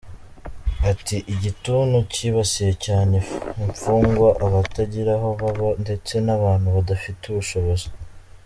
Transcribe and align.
Ati 0.91 1.15
“Igituntu 1.33 1.97
kibasiye 2.13 2.73
cyane 2.85 3.17
imfungwa, 3.63 4.29
abatagira 4.45 5.11
aho 5.17 5.29
baba 5.41 5.67
ndetse 5.83 6.13
n’abantu 6.25 6.67
badafite 6.75 7.23
ubushobozi. 7.27 7.87